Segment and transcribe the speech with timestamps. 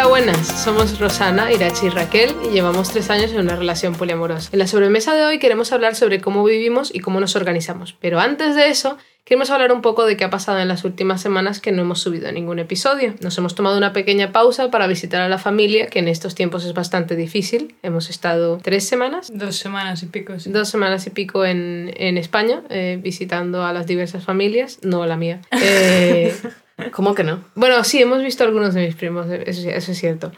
[0.00, 0.46] Hola, buenas.
[0.64, 4.48] Somos Rosana, Irachi y Raquel y llevamos tres años en una relación poliamorosa.
[4.50, 7.94] En la sobremesa de hoy queremos hablar sobre cómo vivimos y cómo nos organizamos.
[8.00, 11.20] Pero antes de eso, queremos hablar un poco de qué ha pasado en las últimas
[11.20, 13.14] semanas que no hemos subido ningún episodio.
[13.20, 16.64] Nos hemos tomado una pequeña pausa para visitar a la familia, que en estos tiempos
[16.64, 17.74] es bastante difícil.
[17.82, 19.30] Hemos estado tres semanas.
[19.30, 20.50] Dos semanas y pico, sí.
[20.50, 25.18] Dos semanas y pico en, en España, eh, visitando a las diversas familias, no la
[25.18, 25.42] mía.
[25.62, 26.34] Eh,
[26.92, 27.44] ¿Cómo que no?
[27.54, 30.32] bueno, sí, hemos visto algunos de mis primos, eso, es cierto.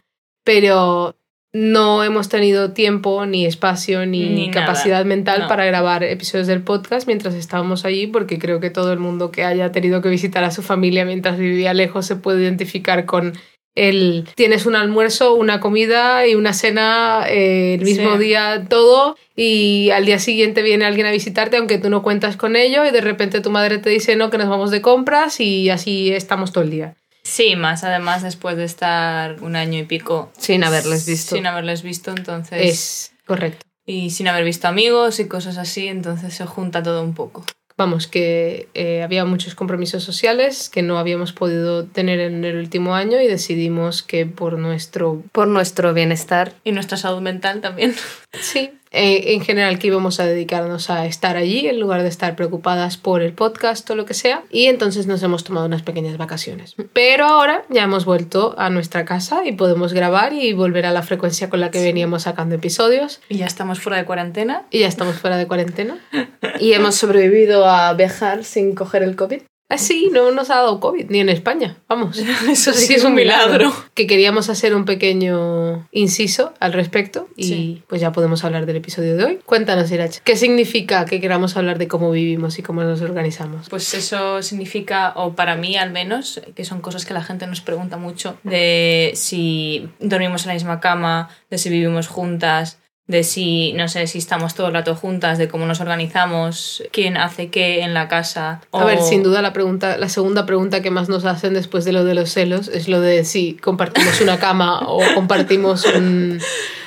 [0.44, 1.16] Pero
[1.54, 4.60] no hemos tenido tiempo, ni espacio, ni, Ni nada.
[4.60, 5.48] capacidad mental No.
[5.48, 9.44] para grabar episodios del podcast mientras estábamos allí, porque creo que todo el mundo que
[9.44, 13.34] haya tenido que visitar a su familia mientras vivía lejos se puede identificar con
[13.74, 18.18] el tienes un almuerzo, una comida y una cena eh, el mismo Sí.
[18.24, 22.54] día, todo, y al día siguiente viene alguien a visitarte aunque tú no cuentas con
[22.56, 25.70] ello y de repente tu madre te dice no, que nos vamos de compras y
[25.70, 26.94] así estamos todo el día.
[27.22, 31.36] Sí, más además después de estar un año y pico Sin haberles visto.
[31.36, 32.60] sin haberles visto, entonces...
[32.62, 33.64] Es correcto.
[33.86, 37.44] Y sin haber visto amigos y cosas así, entonces se junta todo un poco.
[37.76, 42.94] Vamos, que eh, había muchos compromisos sociales que no habíamos podido tener en el último
[42.94, 45.22] año y decidimos que por nuestro...
[45.32, 46.54] Por nuestro bienestar.
[46.64, 47.94] Y nuestra salud mental también.
[48.40, 52.36] Sí, eh, en general que íbamos a dedicarnos a estar allí en lugar de estar
[52.36, 54.44] preocupadas por el podcast o lo que sea.
[54.50, 56.74] Y entonces nos hemos tomado unas pequeñas vacaciones.
[56.92, 61.02] Pero ahora ya hemos vuelto a nuestra casa y podemos grabar y volver a la
[61.02, 63.20] frecuencia con la que veníamos sacando episodios.
[63.28, 64.66] Y ya estamos fuera de cuarentena.
[64.70, 65.98] Y ya estamos fuera de cuarentena.
[66.60, 69.42] Y hemos sobrevivido a viajar sin coger el COVID.
[69.72, 71.76] Así no nos ha dado COVID, ni en España.
[71.88, 72.18] Vamos.
[72.50, 73.72] Eso sí que es un milagro.
[73.94, 77.82] Que queríamos hacer un pequeño inciso al respecto y Sí.
[77.88, 79.38] pues ya podemos hablar del episodio de hoy.
[79.46, 83.68] Cuéntanos, Irache, ¿qué significa que queramos hablar de cómo vivimos y cómo nos organizamos?
[83.68, 87.60] Pues eso significa, o para mí al menos, que son cosas que la gente nos
[87.60, 93.72] pregunta mucho, de si dormimos en la misma cama, de si vivimos juntas, de si,
[93.72, 97.80] no sé, si estamos todo el rato juntas, de cómo nos organizamos, quién hace qué
[97.80, 98.60] en la casa.
[98.72, 101.92] A ver, sin duda la pregunta, la segunda pregunta que más nos hacen después de
[101.92, 106.40] lo de los celos es lo de si compartimos una cama o compartimos un,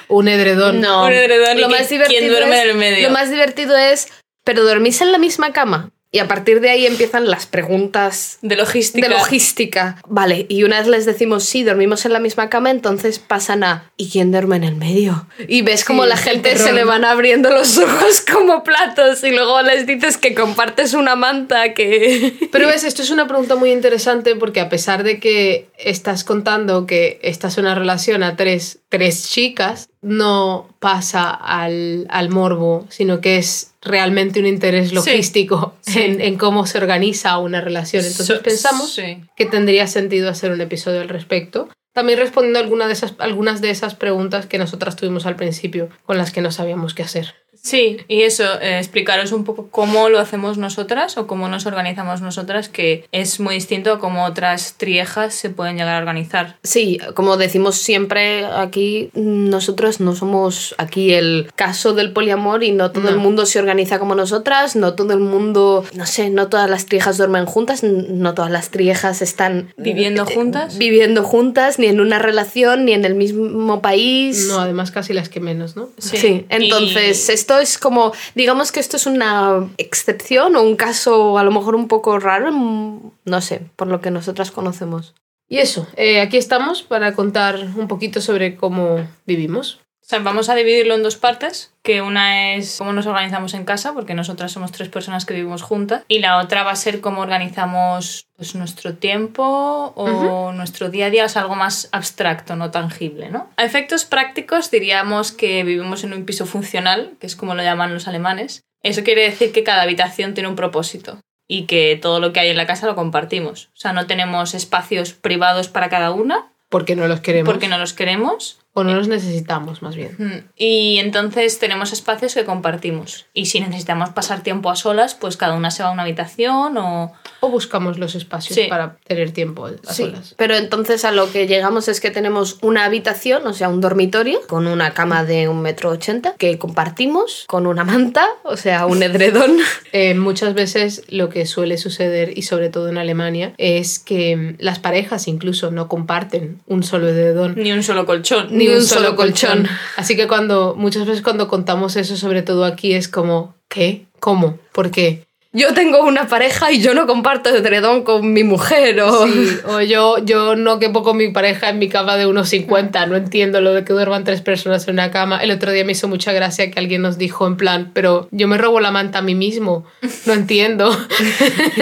[0.08, 0.82] un edredón.
[0.82, 3.08] No, Un edredón y lo más divertido ¿quién duerme es, en el medio?
[3.08, 4.08] Lo más divertido es,
[4.44, 5.92] pero dormís en la misma cama.
[6.16, 9.06] Y a partir de ahí empiezan las preguntas De logística.
[9.06, 9.98] de logística.
[10.08, 13.92] Vale, y una vez les decimos sí, dormimos en la misma cama, entonces pasan a
[13.98, 15.28] ¿y quién duerme en el medio?
[15.50, 19.26] Y ves como Sí, la el gente se le van abriendo los ojos como platos
[19.26, 22.34] y luego les dices que compartes una manta que...
[22.54, 26.86] Pero ves, esto es una pregunta muy interesante porque a pesar de que estás contando
[26.86, 33.22] que esta es una relación a tres, tres chicas, no pasa al, al morbo, sino
[33.22, 36.02] que es realmente un interés logístico sí.
[36.02, 38.04] En, en cómo se organiza una relación.
[38.06, 39.22] Entonces So- pensamos sí.
[39.36, 41.70] que tendría sentido hacer un episodio al respecto.
[41.94, 45.88] También respondiendo a alguna de esas, algunas de esas preguntas que nosotras tuvimos al principio
[46.06, 47.36] con las que no sabíamos qué hacer.
[47.66, 52.22] Sí, y eso, eh, explicaros un poco cómo lo hacemos nosotras o cómo nos organizamos
[52.22, 56.58] nosotras, que es muy distinto a cómo otras triejas se pueden llegar a organizar.
[56.62, 62.92] Sí, como decimos siempre aquí, nosotros no somos aquí el caso del poliamor y no
[62.92, 63.10] todo No.
[63.10, 66.86] el mundo se organiza como nosotras, no todo el mundo, no sé, no todas las
[66.86, 70.78] triejas duermen juntas, no todas las triejas están ¿Viviendo eh, juntas?
[70.78, 74.46] Viviendo juntas, ni en una relación, ni en el mismo país.
[74.50, 75.90] No, además casi las que menos, ¿no?
[75.98, 81.38] Sí, entonces Y- esto es como, digamos que esto es una excepción o un caso
[81.38, 85.14] a lo mejor un poco raro, no sé, por lo que nosotras conocemos.
[85.48, 89.80] Y eso, eh, aquí estamos para contar un poquito sobre cómo vivimos.
[90.06, 93.66] O sea, vamos a dividirlo en dos partes, que una es cómo nos organizamos en
[93.66, 97.02] casa, porque nosotras somos tres personas que vivimos juntas, y la otra va a ser
[97.02, 102.56] cómo organizamos pues, nuestro tiempo o nuestro día a día, o sea, algo más abstracto,
[102.56, 103.50] no tangible, ¿no?
[103.58, 107.92] A efectos prácticos diríamos que vivimos en un piso funcional, que es como lo llaman
[107.92, 108.62] los alemanes.
[108.84, 112.50] Eso quiere decir que cada habitación tiene un propósito y que todo lo que hay
[112.50, 113.70] en la casa lo compartimos.
[113.74, 117.52] O sea, no tenemos espacios privados para cada una, Porque no los queremos.
[117.52, 118.60] porque no los queremos.
[118.78, 120.50] O no los necesitamos, más bien.
[120.58, 123.26] Y entonces tenemos espacios que compartimos.
[123.34, 126.78] Y si necesitamos pasar tiempo a solas, pues cada una se va a una habitación
[126.78, 127.14] o...
[127.40, 128.66] O buscamos los espacios Sí.
[128.70, 130.34] para tener tiempo a Sí, solas.
[130.38, 134.42] pero entonces a lo que llegamos es que tenemos una habitación, o sea, un dormitorio,
[134.48, 139.02] con una cama de un metro ochenta, que compartimos con una manta, o sea, un
[139.04, 139.58] edredón.
[139.98, 144.78] Eh, muchas veces lo que suele suceder, y sobre todo en Alemania, es que las
[144.80, 147.54] parejas incluso no comparten un solo edredón.
[147.56, 148.48] Ni un solo colchón.
[148.52, 149.68] ni un solo colchón.
[149.98, 154.06] Así que cuando muchas veces cuando contamos eso, sobre todo aquí, es como, ¿qué?
[154.20, 154.58] ¿Cómo?
[154.72, 155.26] ¿Por qué?
[155.56, 159.26] Yo tengo una pareja y yo no comparto edredón con mi mujer o...
[159.26, 163.06] Sí, o yo, yo no quepo con mi pareja en mi cama de unos 50,
[163.06, 165.38] no entiendo lo de que duerman tres personas en una cama.
[165.42, 168.50] El otro día me hizo mucha gracia que alguien nos dijo en plan, pero yo
[168.50, 169.86] me robo la manta a mí mismo,
[170.26, 170.92] no entiendo.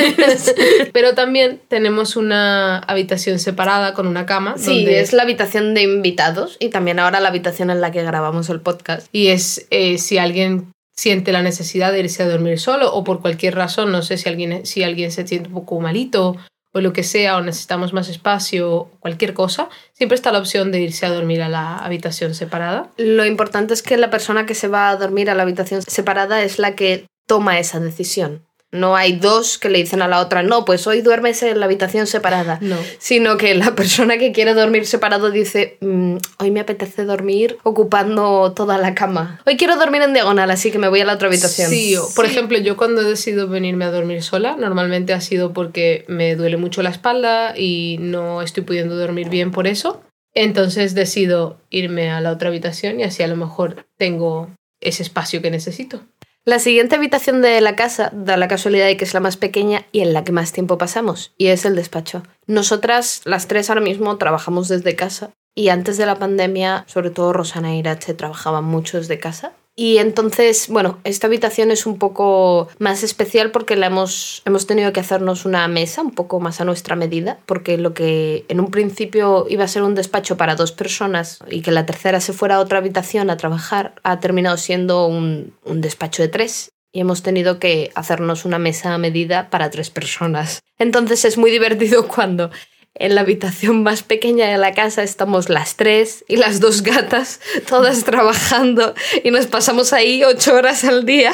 [0.93, 4.55] pero también tenemos una habitación separada con una cama.
[4.57, 8.03] Sí, donde- es la habitación de invitados y también ahora la habitación en la que
[8.03, 9.07] grabamos el podcast.
[9.11, 13.22] Y es eh, si alguien siente la necesidad de irse a dormir solo o por
[13.22, 16.38] cualquier razón, no sé si alguien, si alguien se siente un poco malito
[16.74, 20.81] o lo que sea, o necesitamos más espacio, cualquier cosa, siempre está la opción de
[20.81, 22.90] irse a dormir a la habitación separada.
[22.98, 26.42] Lo importante es que la persona que se va a dormir a la habitación separada
[26.42, 28.44] es la que toma esa decisión.
[28.73, 31.65] No hay dos que le dicen a la otra, no, pues hoy duermes en la
[31.65, 32.57] habitación separada.
[32.59, 32.75] No.
[32.97, 38.51] Sino que la persona que quiere dormir separado dice, "Mm, hoy me apetece dormir ocupando
[38.53, 39.39] toda la cama.
[39.45, 41.69] Hoy quiero dormir en diagonal, así que me voy a la otra habitación.
[41.69, 46.03] Sí, por ejemplo, yo cuando he decidido venirme a dormir sola, normalmente ha sido porque
[46.07, 50.01] me duele mucho la espalda y no estoy pudiendo dormir bien por eso.
[50.33, 54.49] Entonces decido irme a la otra habitación y así a lo mejor tengo
[54.81, 56.01] ese espacio que necesito.
[56.45, 59.86] La siguiente habitación de la casa da la casualidad de que es la más pequeña
[59.94, 62.24] y en la que más tiempo pasamos, y es el despacho.
[62.48, 67.31] Nosotras, las tres ahora mismo, trabajamos desde casa, y antes de la pandemia, sobre todo
[67.31, 69.54] Rosana y Irache trabajaban mucho desde casa.
[69.75, 74.93] Y entonces, bueno, esta habitación es un poco más especial porque la hemos, hemos tenido
[74.93, 78.69] que hacernos una mesa un poco más a nuestra medida, porque lo que en un
[78.69, 82.55] principio iba a ser un despacho para dos personas y que la tercera se fuera
[82.55, 86.69] a otra habitación a trabajar, ha terminado siendo un, un despacho de tres.
[86.95, 90.61] Y hemos tenido que hacernos una mesa a medida para tres personas.
[90.77, 92.51] Entonces es muy divertido cuando
[92.95, 97.40] en la habitación más pequeña de la casa estamos las tres y las dos gatas,
[97.68, 98.94] todas trabajando
[99.24, 101.31] y nos pasamos ahí ocho horas al día.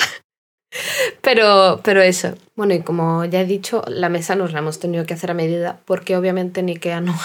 [1.22, 2.36] Pero, pero eso.
[2.56, 5.34] Bueno, y como ya he dicho, la mesa nos la hemos tenido que hacer a
[5.34, 7.18] medida porque obviamente en Ikea no,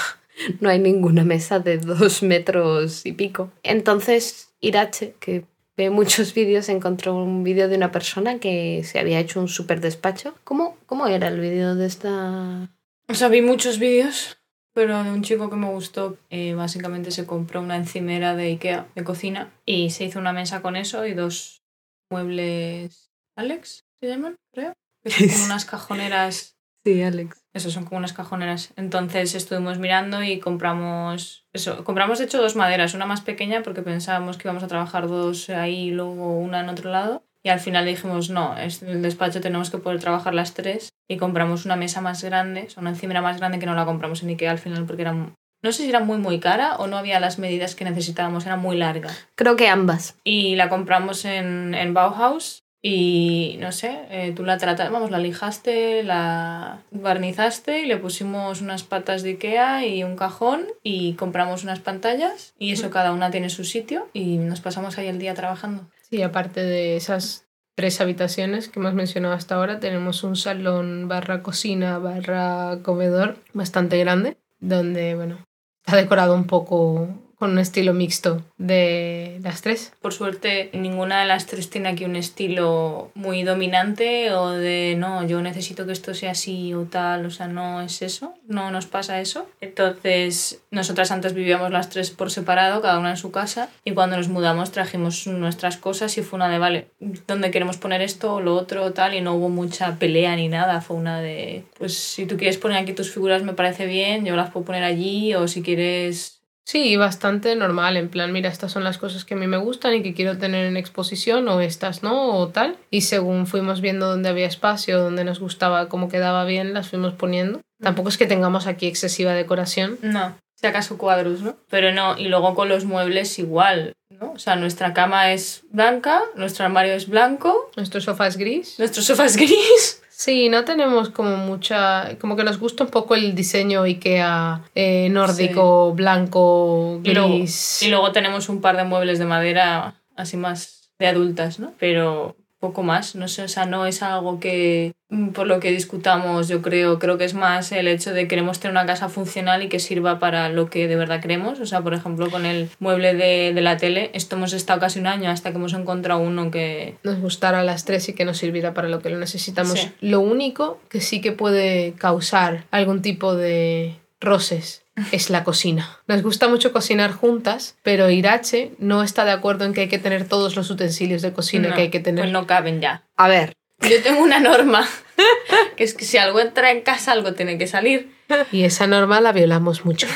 [0.60, 3.50] no hay ninguna mesa de dos metros y pico.
[3.62, 5.44] Entonces, Irache, que
[5.76, 9.80] ve muchos vídeos, encontró un vídeo de una persona que se había hecho un super
[9.80, 10.34] despacho.
[10.44, 12.70] ¿Cómo, cómo era el vídeo de esta...?
[13.08, 14.38] O sea, vi muchos vídeos,
[14.72, 18.88] pero de un chico que me gustó, eh, básicamente se compró una encimera de Ikea
[18.94, 21.62] de cocina y se hizo una mesa con eso y dos
[22.10, 24.36] muebles Alex, ¿se llaman?
[24.52, 24.74] Creo.
[25.02, 26.50] Que son como unas cajoneras.
[26.86, 27.46] Sí, Alex.
[27.54, 28.74] Eso, son como unas cajoneras.
[28.76, 31.46] Entonces estuvimos mirando y compramos.
[31.54, 35.08] Eso, compramos de hecho dos maderas, una más pequeña porque pensábamos que íbamos a trabajar
[35.08, 37.24] dos ahí y luego una en otro lado.
[37.44, 40.88] Y al final dijimos, no, en el despacho tenemos que poder trabajar las tres.
[41.06, 43.84] Y compramos una mesa más grande, o sea, una encimera más grande que no la
[43.84, 45.12] compramos en Ikea al final porque era.
[45.12, 48.56] No sé si era muy, muy cara o no había las medidas que necesitábamos, era
[48.56, 49.10] muy larga.
[49.34, 50.16] Creo que ambas.
[50.24, 52.64] Y la compramos en, en Bauhaus.
[52.86, 58.60] Y no sé, eh, tú la trataste, vamos, la lijaste, la barnizaste y le pusimos
[58.60, 63.30] unas patas de Ikea y un cajón y compramos unas pantallas y eso cada una
[63.30, 65.86] tiene su sitio y nos pasamos ahí el día trabajando.
[66.14, 71.42] Sí, aparte de esas tres habitaciones que hemos mencionado hasta ahora, tenemos un salón barra
[71.42, 75.44] cocina barra comedor bastante grande, donde, bueno,
[75.84, 77.08] está decorado un poco
[77.44, 79.92] con un estilo mixto de las tres.
[80.00, 85.26] Por suerte, ninguna de las tres tiene aquí un estilo muy dominante o de no,
[85.26, 88.86] yo necesito que esto sea así o tal, o sea, no es eso, no nos
[88.86, 89.46] pasa eso.
[89.60, 94.16] Entonces, nosotras antes vivíamos las tres por separado, cada una en su casa, y cuando
[94.16, 96.86] nos mudamos trajimos nuestras cosas y fue una de, vale,
[97.26, 99.12] ¿dónde queremos poner esto o lo otro o tal?
[99.12, 102.78] Y no hubo mucha pelea ni nada, fue una de, pues si tú quieres poner
[102.78, 106.33] aquí tus figuras me parece bien, yo las puedo poner allí, o si quieres
[106.66, 109.94] Sí, bastante normal, en plan, mira, estas son las cosas que a mí me gustan
[109.94, 112.78] y que quiero tener en exposición, o estas no, o tal.
[112.90, 117.12] Y según fuimos viendo dónde había espacio, dónde nos gustaba, cómo quedaba bien, las fuimos
[117.12, 117.60] poniendo.
[117.82, 119.98] Tampoco es que tengamos aquí excesiva decoración.
[120.00, 121.56] No, si acaso cuadros, ¿no?
[121.68, 124.32] Pero no, y luego con los muebles igual, ¿no?
[124.32, 128.78] O sea, nuestra cama es blanca, nuestro armario es blanco, Nuestro sofá es gris.
[128.78, 130.00] nuestro sofá es gris.
[130.24, 132.16] Sí, no tenemos como mucha.
[132.18, 137.82] Como que nos gusta un poco el diseño IKEA eh, nórdico, blanco, Y luego, gris.
[137.82, 141.74] y luego tenemos un par de muebles de madera así más de adultas, ¿no?
[141.78, 145.70] Pero poco más, no sé, o sea, no es algo que mm, por lo que
[145.70, 149.62] discutamos, yo creo, creo que es más el hecho de queremos tener una casa funcional
[149.62, 152.70] y que sirva para lo que de verdad queremos, o sea, por ejemplo, con el
[152.78, 156.20] mueble de, de la tele, esto hemos estado casi un año hasta que hemos encontrado
[156.20, 156.96] uno que...
[157.02, 159.78] Nos gustara a las tres y que nos sirviera para lo que lo necesitamos.
[159.78, 159.92] Sí.
[160.00, 165.98] Lo único que sí que puede causar algún tipo de roces es la cocina.
[166.06, 169.98] Nos gusta mucho cocinar juntas, pero Irache no está de acuerdo en que hay que
[169.98, 172.24] tener todos los utensilios de cocina no, que hay que tener.
[172.24, 173.04] Pues no caben ya.
[173.16, 174.88] A ver, Yo tengo una norma,
[175.76, 178.14] que es que si algo entra en casa, algo tiene que salir.
[178.52, 180.06] Y esa norma la violamos mucho.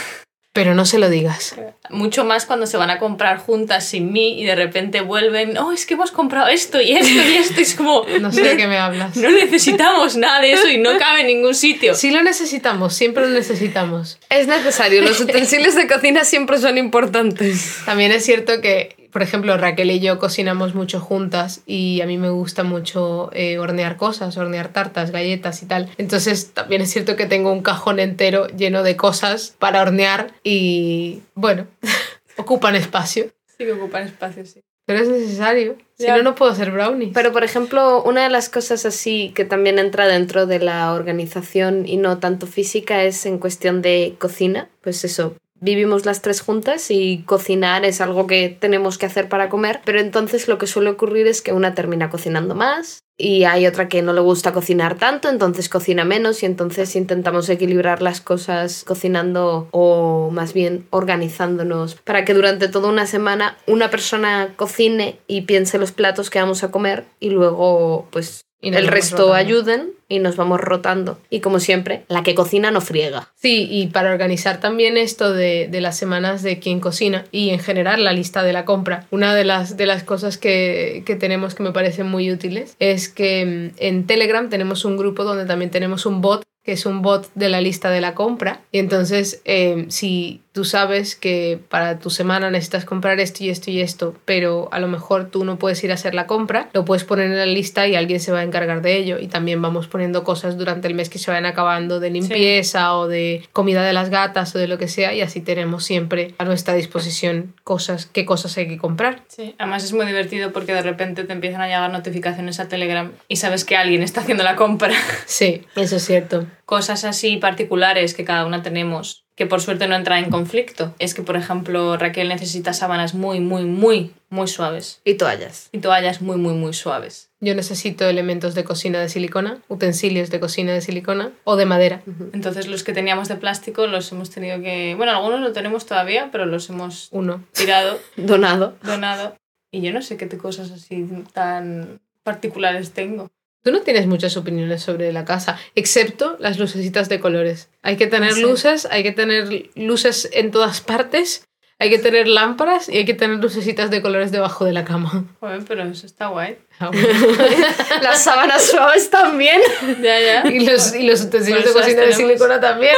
[0.59, 1.55] Pero no se lo digas.
[1.89, 5.71] Mucho más cuando se van a comprar juntas sin mí y de repente vuelven, oh,
[5.71, 7.61] es que hemos comprado esto y esto y esto.
[7.61, 9.17] Es como, No sé de qué me hablas.
[9.17, 11.95] no necesitamos nada de eso y no cabe en ningún sitio.
[11.95, 14.19] Sí lo necesitamos, siempre lo necesitamos.
[14.31, 15.01] es necesario.
[15.03, 17.77] Los utensilios de cocina siempre son importantes.
[17.87, 22.19] También es cierto que, por ejemplo, Raquel y yo cocinamos mucho juntas y a mí
[22.19, 25.89] me gusta mucho eh, hornear cosas, hornear tartas, galletas y tal.
[25.99, 31.21] Entonces también es cierto que tengo un cajón entero lleno de cosas para hornear y,
[31.35, 31.67] bueno,
[32.37, 33.27] ocupan espacio.
[33.57, 34.61] Sí que ocupan espacio, sí.
[34.87, 35.77] Pero es necesario.
[35.99, 36.17] Si Ya.
[36.17, 37.11] no, no puedo hacer brownies.
[37.13, 41.87] Pero, por ejemplo, una de las cosas así que también entra dentro de la organización
[41.87, 44.69] y no tanto física es en cuestión de cocina.
[44.81, 49.49] Pues eso, vivimos las tres juntas y cocinar es algo que tenemos que hacer para
[49.49, 53.67] comer, pero entonces lo que suele ocurrir es que una termina cocinando más y hay
[53.67, 58.21] otra que no le gusta cocinar tanto, entonces cocina menos y entonces intentamos equilibrar las
[58.21, 65.19] cosas cocinando o más bien organizándonos para que durante toda una semana una persona cocine
[65.27, 69.35] y piense los platos que vamos a comer y luego pues Y el resto rotando.
[69.35, 71.19] ayuden y nos vamos rotando.
[71.31, 73.33] Y como siempre, la que cocina no friega.
[73.37, 77.61] Sí, y para organizar también esto de, de las semanas de quién cocina y en
[77.61, 81.55] general la lista de la compra, una de las, de las cosas que, que tenemos
[81.55, 85.71] que me parecen muy útiles es que mm, en Telegram tenemos un grupo donde también
[85.71, 88.61] tenemos un bot que es un bot de la lista de la compra.
[88.73, 93.71] Y entonces, eh, si tú sabes que para tu semana necesitas comprar esto y esto
[93.71, 96.85] y esto, pero a lo mejor tú no puedes ir a hacer la compra, lo
[96.85, 99.21] puedes poner en la lista y alguien se va a encargar de ello.
[99.21, 103.07] Y también vamos poniendo cosas durante el mes que se vayan acabando de limpieza o
[103.07, 105.15] de comida de las gatas o de lo que sea.
[105.15, 109.23] Y así tenemos siempre a nuestra disposición cosas, qué cosas hay que comprar.
[109.29, 113.13] Sí, además es muy divertido porque de repente te empiezan a llegar notificaciones a Telegram
[113.29, 114.93] y sabes que alguien está haciendo la compra.
[115.27, 116.47] Sí, eso es cierto.
[116.65, 120.97] Cosas así particulares que cada una tenemos que por suerte no entran en conflicto.
[120.99, 125.01] Es que, por ejemplo, Raquel necesita sábanas muy, muy, muy, muy suaves.
[125.05, 125.69] Y toallas.
[125.71, 127.31] Y toallas muy, muy, muy suaves.
[127.41, 132.03] Yo necesito elementos de cocina de silicona, utensilios de cocina de silicona o de madera.
[132.33, 134.97] Entonces los que teníamos de plástico los hemos tenido que...
[134.97, 137.45] Bueno, algunos lo tenemos todavía, pero los hemos Uno.
[137.53, 138.77] tirado, Donado.
[138.83, 139.37] donado.
[139.71, 143.31] Y yo no sé qué cosas así tan particulares tengo.
[143.69, 147.69] Tú no tienes muchas opiniones sobre la casa, excepto las lucecitas de colores.
[147.83, 148.41] Hay que tener Sí.
[148.41, 151.45] luces, hay que tener luces en todas partes,
[151.79, 155.27] hay que tener lámparas y hay que tener lucecitas de colores debajo de la cama.
[155.41, 156.57] Joder, pero eso está guay.
[156.79, 157.09] Ah, bueno.
[158.03, 159.61] Las sábanas suaves también.
[160.03, 160.51] Ya, ya.
[160.51, 162.95] y, los, y los utensilios de cocina de silicona también.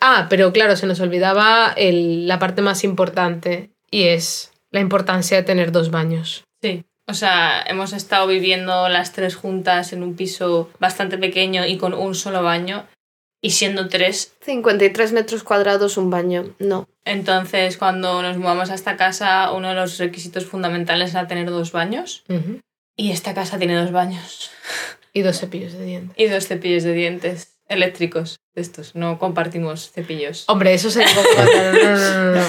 [0.00, 5.36] Ah, pero claro, se nos olvidaba el- la parte más importante y es la importancia
[5.36, 6.42] de tener dos baños.
[6.60, 6.82] Sí.
[7.10, 11.92] O sea, hemos estado viviendo las tres juntas en un piso bastante pequeño y con
[11.92, 12.86] un solo baño.
[13.42, 16.54] Y siendo tres, 53 metros cuadrados, un baño.
[16.60, 16.88] No.
[17.04, 21.72] entonces cuando nos mudamos a esta casa, uno de los requisitos fundamentales era tener dos
[21.72, 22.22] baños.
[22.96, 24.50] Y esta casa tiene dos baños.
[25.12, 26.14] Y dos cepillos de dientes.
[26.16, 28.36] Y dos cepillos de dientes eléctricos.
[28.54, 30.44] Estos, no compartimos cepillos.
[30.48, 31.08] Hombre, eso sería.
[31.14, 32.42] No, no, no, no.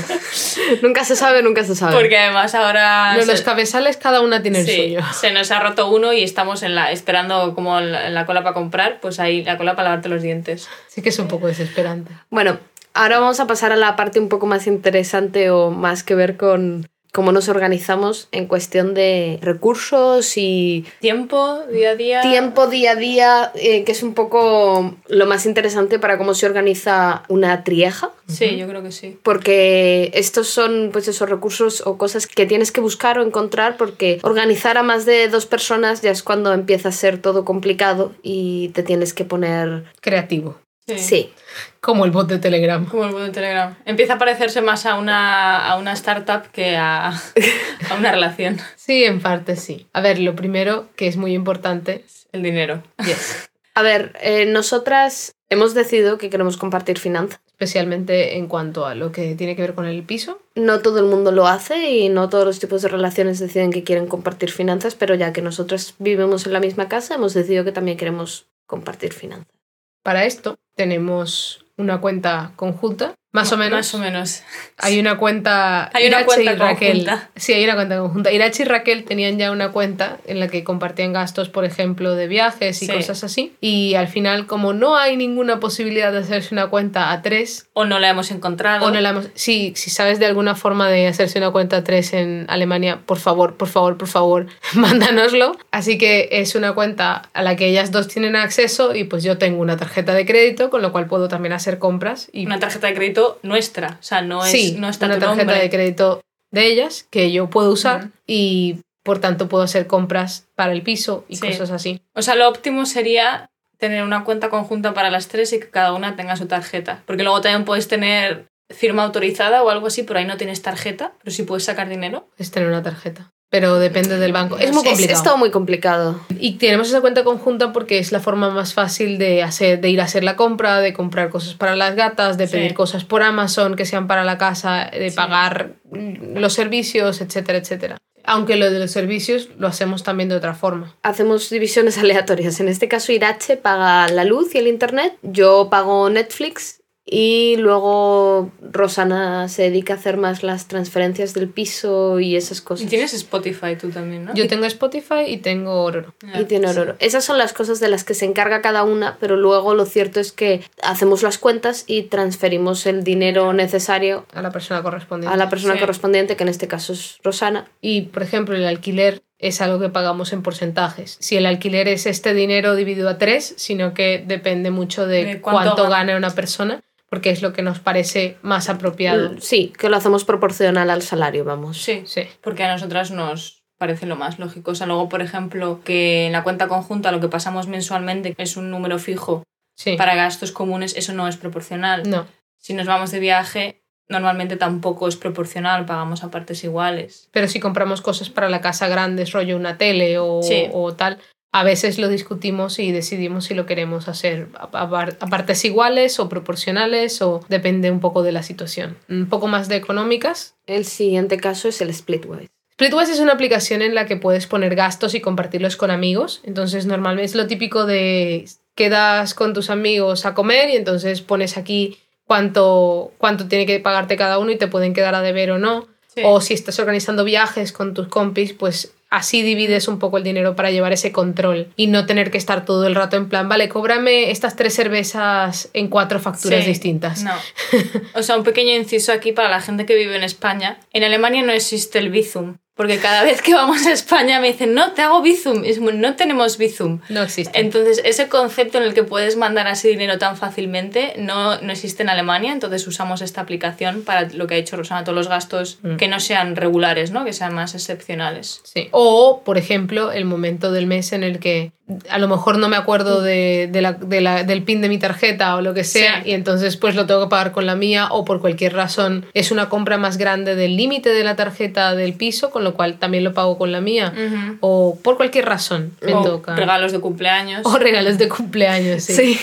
[0.81, 1.93] Nunca se sabe, nunca se sabe.
[1.95, 3.15] Porque además ahora...
[3.15, 4.99] No, se- los cabezales cada una tiene el suyo.
[5.13, 8.53] se nos ha roto uno y estamos en la, esperando como la, la cola para
[8.53, 10.67] comprar, pues ahí la cola para lavarte los dientes.
[10.89, 12.11] Sí que es un poco desesperante.
[12.29, 12.57] Bueno,
[12.93, 16.35] ahora vamos a pasar a la parte un poco más interesante o más que ver
[16.35, 22.21] con cómo nos organizamos en cuestión de recursos y Tiempo, día a día.
[22.21, 26.45] tiempo día a día, eh, que es un poco lo más interesante para cómo se
[26.45, 28.11] organiza una trieja.
[28.27, 29.17] Sí, yo creo que sí.
[29.23, 34.19] Porque estos son pues esos recursos o cosas que tienes que buscar o encontrar porque
[34.23, 38.69] organizar a más de dos personas ya es cuando empieza a ser todo complicado y
[38.69, 39.83] te tienes que poner...
[39.99, 40.60] Creativo.
[40.87, 40.97] Sí.
[40.97, 41.33] Sí.
[41.79, 42.85] Como el bot de Telegram.
[42.85, 43.77] Como el bot de Telegram.
[43.85, 47.09] Empieza a parecerse más a una, a una startup que a,
[47.89, 48.59] a una relación.
[48.75, 49.87] Sí, en parte sí.
[49.93, 52.05] A ver, lo primero que es muy importante.
[52.31, 52.83] El dinero.
[53.05, 53.49] Yes.
[53.73, 57.39] A ver, eh, nosotras hemos decidido que queremos compartir finanzas.
[57.47, 60.41] Especialmente en cuanto a lo que tiene que ver con el piso.
[60.55, 63.83] No todo el mundo lo hace y no todos los tipos de relaciones deciden que
[63.83, 67.71] quieren compartir finanzas, pero ya que nosotras vivimos en la misma casa, hemos decidido que
[67.71, 69.60] también queremos compartir finanzas.
[70.03, 73.77] Para esto tenemos una cuenta conjunta, más o menos.
[73.77, 74.43] Más o menos.
[74.77, 75.89] Hay una cuenta.
[75.93, 76.89] Hay una Irache cuenta y Raquel.
[77.05, 77.29] conjunta.
[77.35, 78.31] Sí, hay una cuenta conjunta.
[78.31, 82.27] Irache y Raquel tenían ya una cuenta en la que compartían gastos, por ejemplo, de
[82.27, 82.91] viajes y Sí.
[82.91, 83.53] cosas así.
[83.61, 87.85] Y al final, como no hay ninguna posibilidad de hacerse una cuenta a tres, O
[87.85, 88.85] no la hemos encontrado.
[88.85, 91.83] o no la hemos- sí, si sabes de alguna forma de hacerse una cuenta a
[91.83, 95.57] tres en Alemania, por favor, por favor, por favor, mándanoslo.
[95.71, 99.37] Así que es una cuenta a la que ellas dos tienen acceso y pues yo
[99.37, 102.87] tengo una tarjeta de crédito, con lo cual puedo también hacer compras y Una tarjeta
[102.87, 103.97] de crédito nuestra.
[103.99, 105.61] O sea, no, es, sí, no está una tu tarjeta nombre.
[105.61, 110.73] de crédito de ellas que yo puedo usar y por tanto puedo hacer compras para
[110.73, 111.47] el piso y Sí.
[111.47, 112.01] cosas así.
[112.13, 115.93] O sea, lo óptimo sería tener una cuenta conjunta para las tres y que cada
[115.93, 117.01] una tenga su tarjeta.
[117.07, 121.13] Porque luego también puedes tener firma autorizada o algo así, pero ahí no tienes tarjeta,
[121.23, 122.27] pero sí puedes sacar dinero.
[122.37, 123.31] Es tener una tarjeta.
[123.51, 124.57] Pero depende del banco.
[124.57, 125.17] Es muy Es, complicado.
[125.19, 126.21] es todo muy complicado.
[126.39, 129.99] Y tenemos esa cuenta conjunta porque es la forma más fácil de, hacer, de ir
[129.99, 132.53] a hacer la compra, de comprar cosas para las gatas, de Sí.
[132.53, 135.15] pedir cosas por Amazon que sean para la casa, de Sí.
[135.17, 137.97] pagar los servicios, etcétera, etcétera.
[138.23, 140.95] Aunque lo de los servicios lo hacemos también de otra forma.
[141.03, 142.59] Hacemos divisiones aleatorias.
[142.61, 145.17] En este caso, Irache paga la luz y el internet.
[145.23, 146.80] Yo pago Netflix.
[147.03, 152.63] Y luego Rosana se dedica a hacer más las transferencias del piso y esas Y
[152.63, 152.89] cosas.
[152.89, 154.33] tienes Spotify tú también, ¿no?
[154.35, 156.13] Yo tengo Spotify y tengo Ororo.
[156.25, 156.39] Ya.
[156.41, 156.95] Y tiene Ororo.
[156.99, 160.19] Esas son las cosas de las que se encarga cada una, pero luego lo cierto
[160.19, 165.33] es que hacemos las cuentas y transferimos el dinero necesario A la persona correspondiente.
[165.33, 165.79] a la persona Sí.
[165.79, 167.67] correspondiente, que en este caso es Rosana.
[167.81, 171.17] Y, por ejemplo, el alquiler es algo que pagamos en porcentajes.
[171.19, 175.41] Si el alquiler es este dinero dividido a tres, sino que depende mucho de, De
[175.41, 179.35] cuánto, cuánto gana una persona, porque es lo que nos parece más apropiado.
[179.41, 181.77] Sí, que lo hacemos proporcional al salario, vamos.
[181.83, 182.21] Sí, Sí.
[182.41, 184.71] porque a nosotras nos parece lo más lógico.
[184.71, 188.55] O sea, luego, por ejemplo, que en la cuenta conjunta lo que pasamos mensualmente es
[188.55, 189.43] un número fijo
[189.75, 189.97] Sí.
[189.97, 192.09] para gastos comunes, eso no es proporcional.
[192.09, 192.27] No.
[192.57, 197.27] Si nos vamos de viaje, normalmente tampoco es proporcional, pagamos a partes iguales.
[197.33, 200.69] Pero si compramos cosas para la casa grandes, rollo una tele o, Sí.
[200.71, 201.17] o tal,
[201.53, 205.65] a veces lo discutimos y decidimos si lo queremos hacer a, a par- a partes
[205.65, 208.97] iguales o proporcionales o depende un poco de la situación.
[209.09, 210.55] Un poco más de económicas.
[210.65, 212.49] El siguiente caso es el Splitwise.
[212.73, 216.41] Splitwise es una aplicación en la que puedes poner gastos y compartirlos con amigos.
[216.45, 221.57] Entonces, normalmente es lo típico de quedas con tus amigos a comer y entonces pones
[221.57, 225.59] aquí cuánto, cuánto tiene que pagarte cada uno y te pueden quedar a deber o
[225.59, 225.87] no.
[226.07, 226.21] Sí.
[226.25, 230.55] O si estás organizando viajes con tus compis, pues así divides un poco el dinero
[230.55, 233.69] para llevar ese control y no tener que estar todo el rato en plan, vale,
[233.69, 236.69] cóbrame estas tres cervezas en cuatro facturas Sí.
[236.69, 237.23] distintas.
[237.23, 237.33] No.
[238.15, 240.79] O sea, un pequeño inciso aquí para la gente que vive en España.
[240.93, 242.55] En Alemania no existe el Bizum.
[242.81, 245.63] Porque cada vez que vamos a España me dicen, no, te hago Bizum.
[245.63, 246.97] Y no tenemos Bizum.
[247.09, 247.59] No existe.
[247.59, 252.01] Entonces, ese concepto en el que puedes mandar así dinero tan fácilmente no, no existe
[252.01, 255.77] en Alemania, entonces usamos esta aplicación para lo que ha dicho Rosana, todos los gastos
[255.83, 255.97] Mm.
[255.97, 257.23] que no sean regulares, ¿no?
[257.23, 258.61] que sean más excepcionales.
[258.63, 258.87] Sí.
[258.91, 261.71] O, por ejemplo, el momento del mes en el que
[262.09, 264.97] a lo mejor no me acuerdo de, de la- de la- del pin de mi
[264.99, 266.29] tarjeta o lo que sea Sí.
[266.29, 269.51] y entonces pues lo tengo que pagar con la mía o por cualquier razón es
[269.51, 273.23] una compra más grande del límite de la tarjeta del piso, con lo cual también
[273.23, 274.13] lo pago con la mía.
[274.61, 276.55] O por cualquier razón me O toca.
[276.55, 277.61] regalos de cumpleaños.
[277.65, 279.33] O regalos de cumpleaños, sí.
[279.35, 279.39] Sí.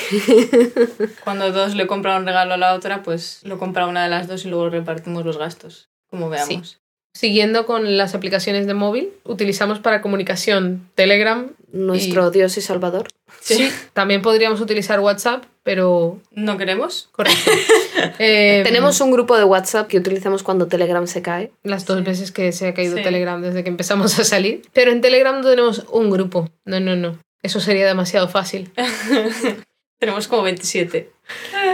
[1.24, 4.28] Cuando dos le compran un regalo a la otra, pues lo compra una de las
[4.28, 6.78] dos y luego repartimos los gastos, como veamos.
[7.18, 11.50] Siguiendo con las aplicaciones de móvil, utilizamos para comunicación Telegram.
[11.72, 13.08] Nuestro Dios y Salvador.
[13.40, 13.72] Sí.
[13.92, 17.08] También podríamos utilizar WhatsApp, pero ¿No queremos?
[17.10, 17.50] correcto.
[18.20, 21.50] Eh, Tenemos un grupo de WhatsApp que utilizamos cuando Telegram se cae.
[21.64, 23.02] las dos veces que se ha caído Sí.
[23.02, 24.62] Telegram desde que empezamos a salir.
[24.72, 26.48] Pero en Telegram no tenemos un grupo.
[26.64, 27.18] No, no, no.
[27.42, 28.70] Eso sería demasiado fácil.
[29.98, 31.10] Tenemos como 27.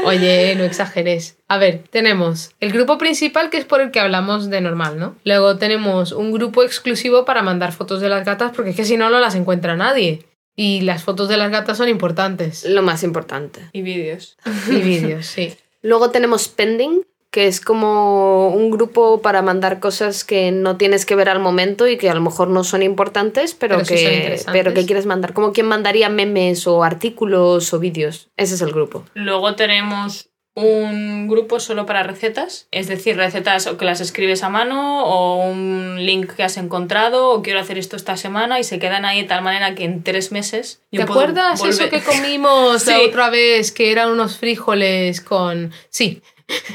[0.04, 1.38] Oye, no exageres.
[1.48, 5.16] A ver, tenemos el grupo principal que es por el que hablamos de normal, ¿no?
[5.24, 8.96] Luego tenemos un grupo exclusivo para mandar fotos de las gatas porque es que si
[8.96, 10.24] no, no las encuentra nadie.
[10.56, 12.64] Y las fotos de las gatas son importantes.
[12.64, 13.70] Lo más importante.
[13.72, 14.36] Y vídeos.
[14.68, 15.56] Y vídeos, sí.
[15.82, 21.16] Luego tenemos Pending, que es como un grupo para mandar cosas que no tienes que
[21.16, 24.86] ver al momento y que a lo mejor no son importantes, pero, que, pero que
[24.86, 25.32] quieres mandar.
[25.32, 28.30] Como quien mandaría memes o artículos o vídeos.
[28.36, 29.04] Ese es el grupo.
[29.14, 34.48] Luego tenemos un grupo solo para recetas, es decir, recetas o que las escribes a
[34.48, 38.78] mano o un link que has encontrado o quiero hacer esto esta semana y se
[38.78, 40.82] quedan ahí de tal manera que en tres meses...
[40.92, 45.72] ¿Te puedo acuerdas eso que comimos la otra vez, que eran unos frijoles con...
[45.88, 46.22] Sí,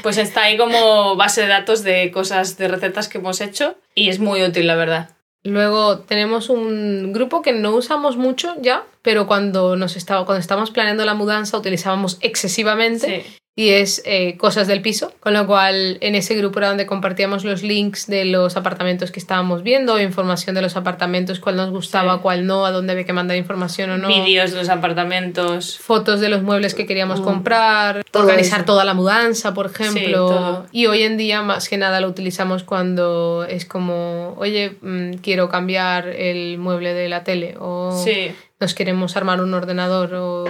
[0.02, 4.08] Pues está ahí como base de datos de cosas, de recetas que hemos hecho y
[4.08, 5.10] es muy útil, la verdad.
[5.42, 10.70] Luego tenemos un grupo que no usamos mucho ya, pero cuando nos estaba, cuando estábamos
[10.70, 13.36] planeando la mudanza utilizábamos excesivamente Sí.
[13.60, 17.44] Y es eh, cosas del piso, con lo cual en ese grupo era donde compartíamos
[17.44, 22.14] los links de los apartamentos que estábamos viendo, información de los apartamentos, cuál nos gustaba,
[22.14, 22.20] Sí.
[22.22, 24.08] cuál no, a dónde había que mandar información o no.
[24.08, 25.78] Vídeos de los apartamentos.
[25.78, 27.24] fotos de los muebles que queríamos Mm.
[27.24, 28.66] comprar, Todo organizar eso.
[28.66, 30.66] toda la mudanza, por ejemplo.
[30.72, 35.48] Y hoy en día más que nada lo utilizamos cuando es como, oye, mm, quiero
[35.50, 38.32] cambiar el mueble de la tele o Sí.
[38.58, 40.44] nos queremos armar un ordenador o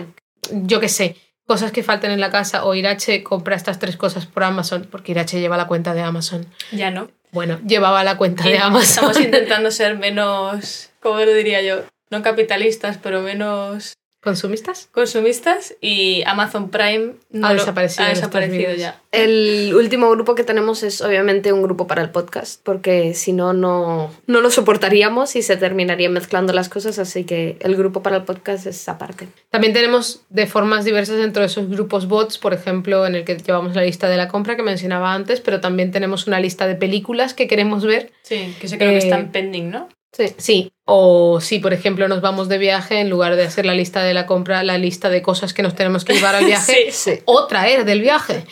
[0.52, 1.16] yo qué sé.
[1.50, 5.10] Cosas que faltan en la casa o Irache compra estas tres cosas por Amazon, porque
[5.10, 6.46] Irache lleva la cuenta de Amazon.
[6.70, 7.10] Ya no.
[7.32, 9.10] Bueno, llevaba la cuenta de Y Amazon.
[9.10, 11.82] Estamos intentando ser menos, ¿cómo lo diría yo?
[12.08, 14.88] No capitalistas, pero menos ¿Consumistas?
[14.92, 19.00] consumistas y Amazon Prime no Ha desaparecido ha desaparecido ya.
[19.12, 23.54] El último grupo que tenemos es obviamente un grupo para el podcast, porque si no,
[23.54, 28.16] no no lo soportaríamos y se terminarían mezclando las cosas, así que el grupo para
[28.18, 29.28] el podcast es aparte.
[29.48, 33.36] También tenemos de formas diversas dentro de esos grupos bots, por ejemplo, en el que
[33.36, 36.74] llevamos la lista de la compra que mencionaba antes, pero también tenemos una lista de
[36.74, 38.12] películas que queremos ver.
[38.22, 39.88] Sí, que sé creo que Eh, están pending, ¿no?
[40.12, 40.34] Sí.
[40.38, 44.02] Sí, o si por ejemplo nos vamos de viaje, en lugar de hacer la lista
[44.02, 47.12] de la compra, la lista de cosas que nos tenemos que llevar al viaje Sí.
[47.12, 47.22] Sí.
[47.26, 48.44] o traer del viaje.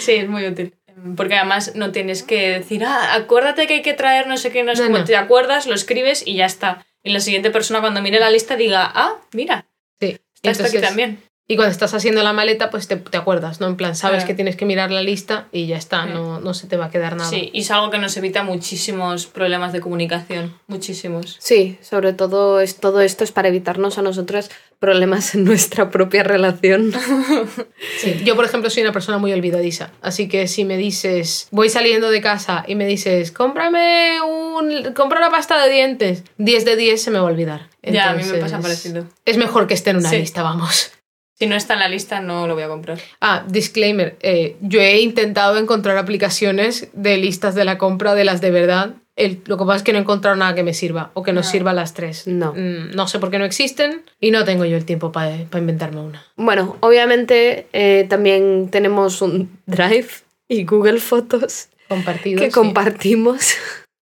[0.00, 0.74] Sí, es muy útil.
[1.16, 4.62] Porque además no tienes que decir, ah, acuérdate que hay que traer no sé qué,
[4.62, 5.02] no sé No.
[5.04, 6.84] Te acuerdas, lo escribes y ya está.
[7.02, 9.66] Y la siguiente persona cuando mire la lista diga, ah, mira,
[10.00, 10.18] Sí.
[10.36, 11.22] está esto aquí Entonces, también.
[11.48, 13.66] Y cuando estás haciendo la maleta, pues te, te acuerdas, ¿no?
[13.66, 14.26] En plan, sabes Claro.
[14.28, 16.10] que tienes que mirar la lista y ya está, Sí.
[16.14, 17.28] no, no se te va a quedar nada.
[17.28, 20.54] Sí, y es algo que nos evita muchísimos problemas de comunicación.
[20.68, 21.36] Muchísimos.
[21.40, 26.22] Sí, sobre todo es, todo esto es para evitarnos a nosotras problemas en nuestra propia
[26.22, 26.92] relación.
[28.00, 28.20] Sí.
[28.24, 29.90] Yo, por ejemplo, soy una persona muy olvidadiza.
[30.00, 34.92] Así que si me dices, voy saliendo de casa y me dices, cómprame un.
[34.94, 37.68] compra una pasta de dientes, 10 de 10 se me va a olvidar.
[37.82, 39.06] Ya, a mí me pasa parecido.
[39.24, 40.18] Es mejor que esté en una Sí.
[40.18, 40.92] lista, vamos.
[41.42, 42.98] Si no está en la lista, no lo voy a comprar.
[43.20, 44.16] Ah, disclaimer.
[44.20, 48.94] eh, yo he intentado encontrar aplicaciones de listas de la compra de las de verdad.
[49.16, 51.32] El- lo que pasa es que no he encontrado nada que me sirva o que
[51.32, 51.50] nos No.
[51.50, 52.28] sirva a las tres.
[52.28, 52.52] No.
[52.52, 56.00] Mm, no sé por qué no existen y no tengo yo el tiempo para inventarme
[56.00, 56.24] una.
[56.36, 60.08] Bueno, obviamente eh, también tenemos un Drive
[60.48, 62.38] y Google Fotos Compartido.
[62.38, 62.52] que sí.
[62.52, 63.54] compartimos.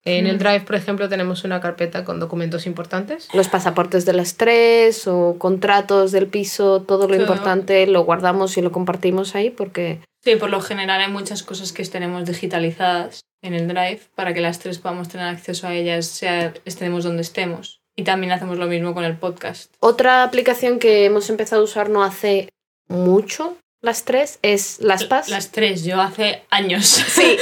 [0.04, 3.28] En el Drive, por ejemplo, tenemos una carpeta con documentos importantes.
[3.34, 7.20] Los pasaportes de las tres o contratos del piso, todo lo Todo.
[7.20, 11.72] importante lo guardamos y lo compartimos ahí porque Sí, por lo general hay muchas cosas
[11.72, 16.06] que tenemos digitalizadas en el Drive para que las tres podamos tener acceso a ellas,
[16.06, 17.80] sea estemos donde estemos.
[17.96, 19.72] Y también hacemos lo mismo con el podcast.
[19.80, 22.48] Otra aplicación que hemos empezado a usar no hace
[22.88, 25.30] mucho, las tres, es LastPass.
[25.30, 26.86] Las tres, yo hace años.
[26.86, 27.38] Sí,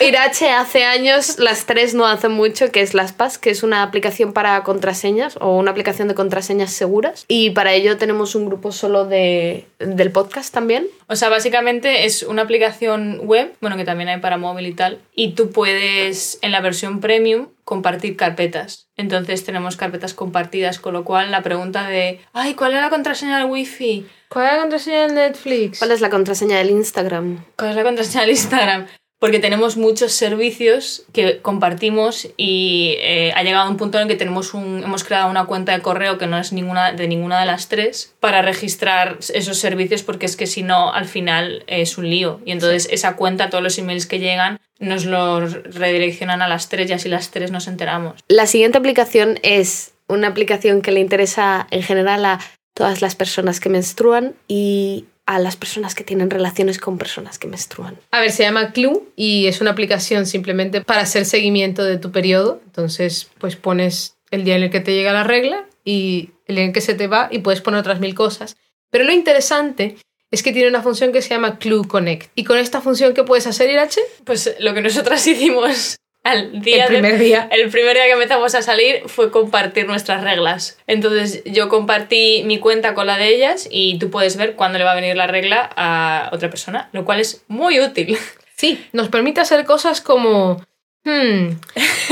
[0.06, 4.34] Irache hace años, las tres no hace mucho, que es LastPass, que es una aplicación
[4.34, 7.24] para contraseñas o una aplicación de contraseñas seguras.
[7.26, 10.86] Y para ello tenemos un grupo solo de, del podcast también.
[11.06, 14.98] O sea, básicamente es una aplicación web, bueno, que también hay para móvil y tal,
[15.14, 18.88] y tú puedes, en la versión premium, compartir carpetas.
[18.96, 23.38] Entonces tenemos carpetas compartidas, con lo cual la pregunta de, ay, ¿cuál es la contraseña
[23.38, 24.06] del wifi?
[24.28, 25.78] ¿Cuál es la contraseña de Netflix?
[25.78, 27.44] ¿Cuál es la contraseña del Instagram?
[27.56, 28.86] ¿Cuál es la contraseña del Instagram?
[29.22, 34.16] Porque tenemos muchos servicios que compartimos y eh, ha llegado un punto en el que
[34.16, 37.46] tenemos un, hemos creado una cuenta de correo que no es ninguna de ninguna de
[37.46, 42.10] las tres para registrar esos servicios porque es que si no al final es un
[42.10, 46.68] lío y entonces esa cuenta todos los emails que llegan nos los redireccionan a las
[46.68, 48.18] tres y así las tres nos enteramos.
[48.26, 52.40] La siguiente aplicación es una aplicación que le interesa en general a
[52.74, 57.48] todas las personas que menstruan y a las personas que tienen relaciones con personas que
[57.48, 57.98] menstruan.
[58.10, 62.10] A ver, se llama Clue y es una aplicación simplemente para hacer seguimiento de tu
[62.10, 62.60] periodo.
[62.66, 66.64] Entonces, pues pones el día en el que te llega la regla y el día
[66.64, 68.56] en el que se te va y puedes poner otras mil cosas.
[68.90, 69.96] Pero lo interesante
[70.30, 72.30] es que tiene una función que se llama Clue Connect.
[72.34, 74.00] Y con esta función, ¿qué puedes hacer, Irache?
[74.24, 77.48] Pues lo que nosotras hicimos al día el de- primer día.
[77.50, 80.78] El primer día que empezamos a salir fue compartir nuestras reglas.
[80.86, 84.84] Entonces yo compartí mi cuenta con la de ellas y tú puedes ver cuándo le
[84.84, 88.16] va a venir la regla a otra persona, lo cual es muy útil.
[88.54, 90.64] Sí, nos permite hacer cosas como...
[91.02, 91.56] Hmm,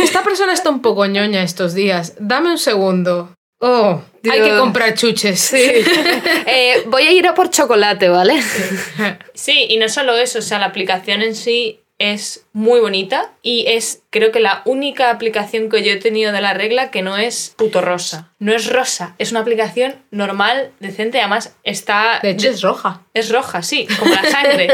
[0.03, 2.15] esta persona está un poco ñoña estos días.
[2.19, 3.33] Dame un segundo.
[3.61, 5.55] Oh, Hay que comprar chuches.
[6.47, 8.43] Eh, voy a ir a por chocolate, ¿vale?
[9.35, 13.67] Sí, y no solo eso, o sea, la aplicación en sí es muy bonita y
[13.69, 17.17] es creo que la única aplicación que yo he tenido de la regla que no
[17.19, 18.33] es puto rosa.
[18.39, 22.19] No es rosa, es una aplicación normal, decente, además está...
[22.23, 23.03] De hecho, es roja.
[23.13, 24.69] Es roja, sí, como la sangre.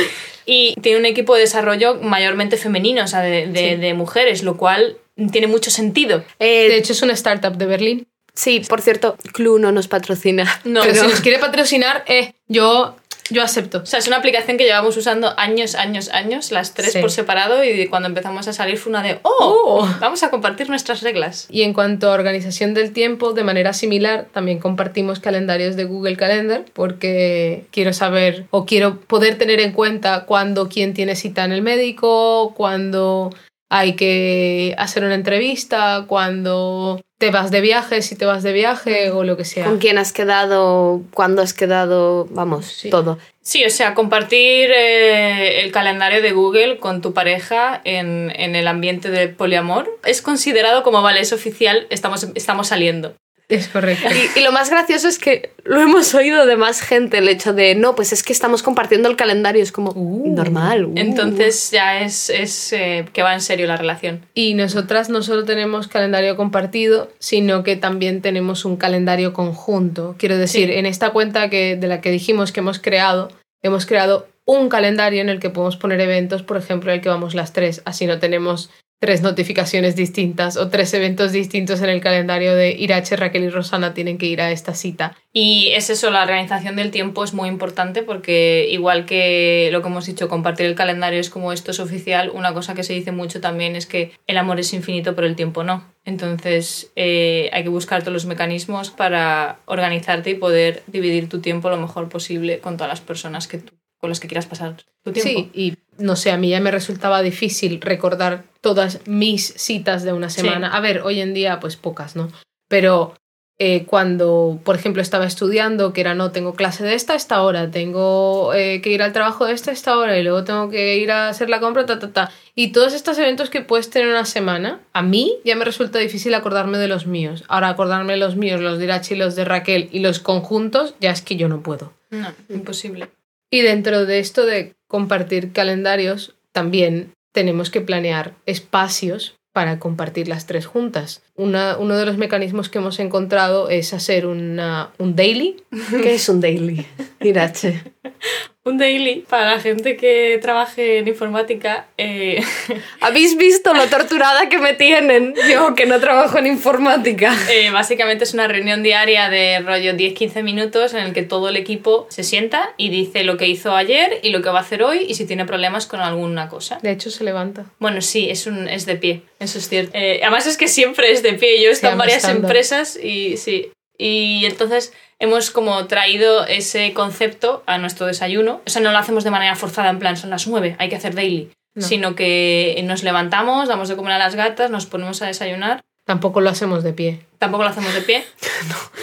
[0.46, 4.56] y tiene un equipo de desarrollo mayormente femenino, o sea, de, de- de mujeres, lo
[4.56, 4.98] cual
[5.32, 6.22] tiene mucho sentido.
[6.38, 8.06] Eh, De hecho, es una startup de Berlín.
[8.34, 10.44] sí, por cierto, Clue no nos patrocina.
[10.62, 12.94] No, Pero pero- si nos quiere patrocinar, eh, yo,
[13.30, 13.78] yo acepto.
[13.78, 17.00] O sea, es una aplicación que llevamos usando años, años, años, las tres Sí.
[17.00, 19.88] por separado y cuando empezamos a salir fue una de, oh, Oh.
[20.00, 21.46] vamos a compartir nuestras reglas.
[21.50, 26.16] Y en cuanto a organización del tiempo, de manera similar, también compartimos calendarios de Google
[26.16, 31.52] Calendar porque quiero saber o quiero poder tener en cuenta cuándo quién tiene cita en
[31.52, 33.30] el médico, cuándo
[33.70, 39.10] hay que hacer una entrevista, cuándo te vas de viaje, si te vas de viaje
[39.10, 39.64] o lo que sea.
[39.66, 41.02] ¿Con quién has quedado?
[41.12, 42.26] ¿Cuándo has quedado?
[42.30, 42.90] Vamos, Sí.
[42.90, 43.18] todo.
[43.42, 48.68] Sí, o sea, compartir eh, el calendario de Google con tu pareja en, en el
[48.68, 53.14] ambiente de poliamor es considerado como, vale, es oficial, estamos, estamos saliendo.
[53.48, 54.06] Es correcto.
[54.36, 57.54] Y, y lo más gracioso es que lo hemos oído de más gente, el hecho
[57.54, 60.34] de, no, pues es que estamos compartiendo el calendario, es como Uh.
[60.34, 60.84] normal.
[60.84, 60.92] uh".
[60.96, 64.26] Entonces ya es, es eh, que va en serio la relación.
[64.34, 70.14] Y nosotras no solo tenemos calendario compartido, sino que también tenemos un calendario conjunto.
[70.18, 70.74] Quiero decir, Sí.
[70.74, 73.30] en esta cuenta que, de la que dijimos que hemos creado,
[73.62, 77.34] hemos creado un calendario en el que podemos poner eventos, por ejemplo, el que vamos
[77.34, 77.80] las tres.
[77.86, 83.16] Así no tenemos tres notificaciones distintas o tres eventos distintos en el calendario de Irache,
[83.16, 85.16] Raquel y Rosana tienen que ir a esta cita.
[85.32, 89.88] Y es eso, la organización del tiempo es muy importante porque igual que lo que
[89.88, 93.12] hemos dicho, compartir el calendario es como esto es oficial, una cosa que se dice
[93.12, 95.84] mucho también es que el amor es infinito pero el tiempo no.
[96.04, 101.70] Entonces eh, hay que buscar todos los mecanismos para organizarte y poder dividir tu tiempo
[101.70, 105.12] lo mejor posible con todas las personas que tú- con las que quieras pasar tu
[105.12, 105.28] tiempo.
[105.30, 110.12] Sí, y no sé, a mí ya me resultaba difícil recordar todas mis citas de
[110.12, 110.40] una Sí.
[110.42, 110.68] semana.
[110.76, 112.30] A ver, hoy en día pues pocas, ¿no?
[112.68, 113.14] Pero
[113.60, 117.42] eh, cuando, por ejemplo, estaba estudiando, que era, no, tengo clase de esta a esta
[117.42, 120.70] hora, tengo eh, que ir al trabajo de esta a esta hora y luego tengo
[120.70, 122.30] que ir a hacer la compra, ta, ta, ta.
[122.54, 126.34] Y todos estos eventos que puedes tener una semana, a mí ya me resulta difícil
[126.34, 127.42] acordarme de los míos.
[127.48, 131.10] Ahora acordarme de los míos, los de Irachi, los de Raquel y los conjuntos, ya
[131.10, 131.92] es que yo no puedo.
[132.10, 133.08] No, imposible.
[133.50, 140.46] Y dentro de esto de compartir calendarios, también tenemos que planear espacios para compartir las
[140.46, 141.22] tres juntas.
[141.34, 145.56] Una- uno de los mecanismos que hemos encontrado es hacer una, un daily.
[145.90, 146.86] ¿Qué es un daily?
[147.20, 147.82] Irache.
[148.68, 151.86] Un daily para la gente que trabaje en informática.
[151.96, 152.42] eh,
[153.00, 155.34] ¿Habéis visto lo torturada que me tienen?
[155.50, 157.34] Yo que no trabajo en informática.
[157.50, 161.56] Eh, básicamente es una reunión diaria de rollo 10-15 minutos en el que todo el
[161.56, 164.82] equipo se sienta y dice lo que hizo ayer y lo que va a hacer
[164.82, 166.78] hoy y si tiene problemas con alguna cosa.
[166.82, 167.64] De hecho, se levanta.
[167.78, 169.92] Bueno, sí, es, un, es de pie, eso es cierto.
[169.94, 173.38] Eh, además es que siempre es de pie, yo he estado en varias empresas y
[173.38, 173.70] sí.
[173.98, 178.62] Y entonces hemos como traído ese concepto a nuestro desayuno.
[178.66, 180.96] O sea, no lo hacemos de manera forzada, en plan, son las 9, hay que
[180.96, 181.50] hacer daily.
[181.74, 181.86] No.
[181.86, 186.40] Sino que nos levantamos, damos de comer a las gatas, nos ponemos a desayunar Tampoco
[186.40, 187.20] lo hacemos de pie.
[187.38, 188.24] Tampoco lo hacemos de pie.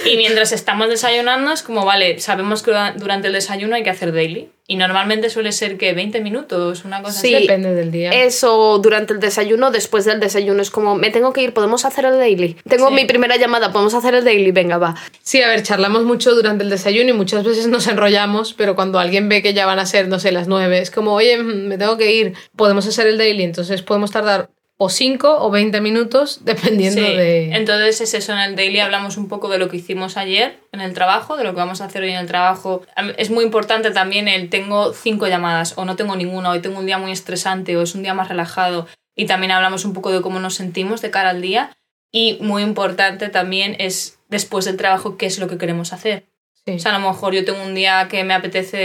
[0.06, 3.90] Y mientras estamos desayunando es como, vale, sabemos que dura- durante el desayuno hay que
[3.92, 4.50] hacer daily.
[4.68, 7.34] Y normalmente suele ser que 20 minutos, una cosa Sí.
[7.34, 7.44] así.
[7.48, 8.10] Depende del día.
[8.12, 12.06] Eso durante el desayuno, después del desayuno es como, me tengo que ir, podemos hacer
[12.06, 12.56] el daily.
[12.68, 12.94] Tengo Sí.
[12.96, 14.96] mi primera llamada, podemos hacer el daily, venga, va.
[15.24, 18.98] Sí, a ver, charlamos mucho durante el desayuno y muchas veces nos enrollamos, pero cuando
[19.00, 21.68] alguien ve que ya van a ser, no sé, las nueve, es como, oye, mm,
[21.68, 25.80] me tengo que ir, podemos hacer el daily, entonces podemos tardar o 5 o 20
[25.80, 27.08] minutos dependiendo Sí.
[27.16, 27.56] de...
[27.56, 30.82] Entonces es eso, en el daily hablamos un poco de lo que hicimos ayer en
[30.82, 32.82] el trabajo, de lo que vamos a hacer hoy en el trabajo.
[33.18, 36.86] Es muy importante también el tengo cinco llamadas o no tengo ninguna, hoy tengo un
[36.86, 38.88] día muy estresante o es un día más relajado.
[39.16, 41.72] Y también hablamos un poco de cómo nos sentimos de cara al día.
[42.12, 46.26] Y muy importante también es después del trabajo qué es lo que queremos hacer.
[46.66, 46.74] Sí.
[46.74, 48.78] O sea, a lo mejor yo tengo un día que me apetece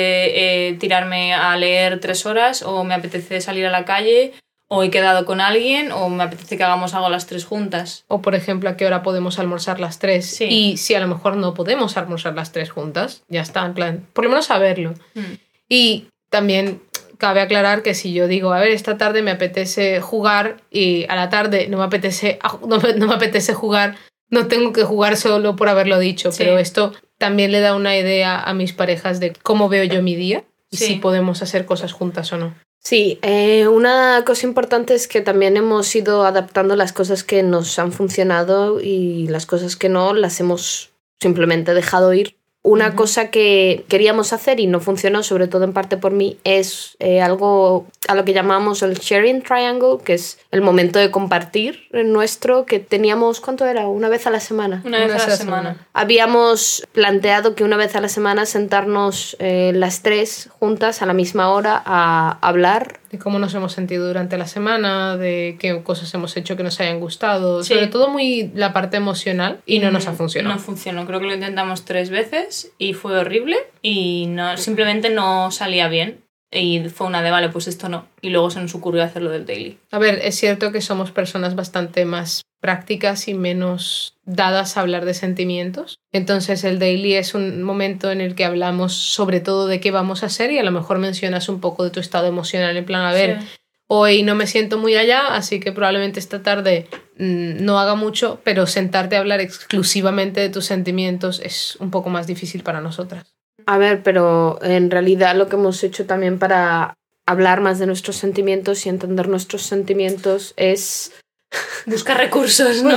[0.68, 4.34] eh, tirarme a leer tres horas o me apetece salir a la calle
[4.72, 8.04] o he quedado con alguien o me apetece que hagamos algo las tres juntas.
[8.06, 10.26] O por ejemplo, a qué hora podemos almorzar las tres.
[10.26, 10.44] Sí.
[10.44, 14.06] Y si a lo mejor no podemos almorzar las tres juntas, ya está, en plan,
[14.12, 14.94] por lo menos saberlo.
[15.14, 15.34] Mm.
[15.68, 16.80] Y también
[17.18, 21.16] cabe aclarar que si yo digo, a ver, esta tarde me apetece jugar y a
[21.16, 23.96] la tarde no me apetece, no me, no me apetece jugar,
[24.30, 26.44] no tengo que jugar solo por haberlo dicho, Sí.
[26.44, 30.14] pero esto también le da una idea a mis parejas de cómo veo yo mi
[30.14, 30.86] día y Sí.
[30.86, 32.54] si podemos hacer cosas juntas o no.
[32.82, 37.78] Sí, eh, una cosa importante es que también hemos ido adaptando las cosas que nos
[37.78, 40.90] han funcionado y las cosas que no las hemos
[41.20, 42.39] simplemente dejado ir.
[42.62, 46.94] Una cosa que queríamos hacer y no funcionó, sobre todo en parte por mí, es
[46.98, 51.88] eh, algo a lo que llamamos el sharing triangle, que es el momento de compartir
[51.92, 53.88] nuestro que teníamos, ¿cuánto era?
[53.88, 54.82] Una vez a la semana.
[54.84, 55.86] Una vez a la semana.
[55.94, 61.14] Habíamos planteado que una vez a la semana sentarnos eh, las tres juntas a la
[61.14, 62.99] misma hora a hablar.
[63.10, 66.78] De cómo nos hemos sentido durante la semana, de qué cosas hemos hecho que nos
[66.80, 67.64] hayan gustado.
[67.64, 67.74] Sí.
[67.74, 70.54] Sobre todo muy la parte emocional y no nos ha Mm, funcionado.
[70.54, 71.06] No funcionó.
[71.06, 76.22] Creo que lo intentamos tres veces y fue horrible y no, simplemente no salía bien.
[76.52, 78.06] Y fue una de, vale, pues esto no.
[78.20, 79.78] Y luego se nos ocurrió hacerlo del daily.
[79.92, 85.04] A ver, es cierto que somos personas bastante más prácticas y menos dadas a hablar
[85.04, 85.98] de sentimientos.
[86.12, 90.22] Entonces el daily es un momento en el que hablamos sobre todo de qué vamos
[90.22, 93.02] a hacer y a lo mejor mencionas un poco de tu estado emocional en plan,
[93.02, 93.46] a ver, Sí.
[93.88, 96.86] hoy no me siento muy allá, así que probablemente esta tarde
[97.18, 102.10] mm, no haga mucho, pero sentarte a hablar exclusivamente de tus sentimientos es un poco
[102.10, 103.34] más difícil para nosotras.
[103.66, 106.94] A ver, pero en realidad lo que hemos hecho también para
[107.26, 111.12] hablar más de nuestros sentimientos y entender nuestros sentimientos es...
[111.86, 112.96] Busca recursos, ¿no?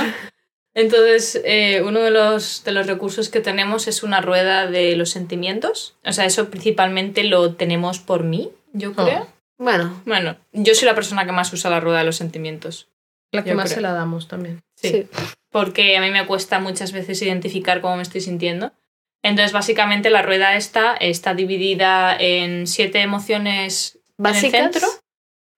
[0.74, 5.10] Entonces, eh, uno de los, de los recursos que tenemos es una rueda de los
[5.10, 5.96] sentimientos.
[6.04, 9.04] O sea, eso principalmente lo tenemos por mí, yo Oh.
[9.04, 9.28] creo.
[9.56, 12.88] Bueno, Bueno, yo soy la persona que más usa la rueda de los sentimientos.
[13.30, 13.76] La que más creo.
[13.76, 14.62] se la damos también.
[14.74, 14.88] Sí.
[14.90, 15.06] sí.
[15.50, 18.72] Porque a mí me cuesta muchas veces identificar cómo me estoy sintiendo.
[19.22, 24.54] Entonces, básicamente, la rueda esta está dividida en siete emociones Básicas.
[24.54, 24.88] en el centro.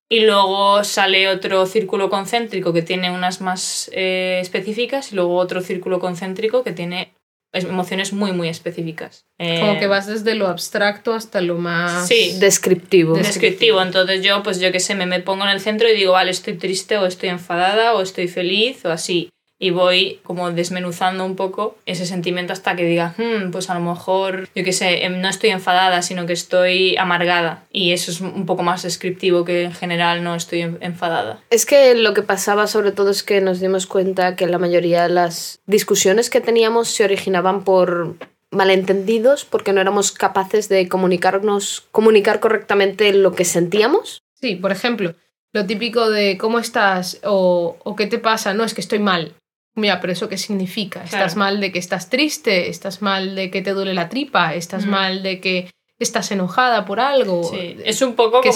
[0.09, 5.61] Y luego sale otro círculo concéntrico que tiene unas más eh, específicas y luego otro
[5.61, 7.13] círculo concéntrico que tiene
[7.53, 9.25] es- emociones muy, muy específicas.
[9.39, 12.07] Eh, Como que vas desde lo abstracto hasta lo más...
[12.07, 12.37] Sí.
[12.39, 13.15] Descriptivo.
[13.17, 13.83] descriptivo.
[13.83, 16.31] Entonces yo, pues yo qué sé, me, me pongo en el centro y digo, vale,
[16.31, 19.31] estoy triste o estoy enfadada o estoy feliz o así.
[19.59, 23.81] Y voy como desmenuzando un poco ese sentimiento hasta que diga, "Hmm, pues a lo
[23.81, 27.65] mejor, yo qué sé, em, no estoy enfadada, sino que estoy amargada.
[27.73, 31.41] Y eso es un poco más descriptivo que en general no estoy en- enfadada.
[31.49, 35.05] Es que lo que pasaba sobre todo es que nos dimos cuenta que la mayoría
[35.05, 38.17] de las discusiones que teníamos se originaban por
[38.51, 44.23] malentendidos, porque no éramos capaces de comunicarnos, comunicar correctamente lo que sentíamos.
[44.35, 45.15] Sí, por ejemplo,
[45.53, 49.35] lo típico de cómo estás o, o qué te pasa, no es que estoy mal.
[49.77, 51.05] Mira, pero eso qué significa?
[51.05, 52.71] ¿Estás mal de que estás triste?
[52.71, 54.55] ¿Estás mal de que te duele la tripa?
[54.55, 54.91] ¿Estás Mm.
[54.91, 57.45] mal de que estás enojada por algo?
[57.45, 58.49] Sí, es un poco ¿Qué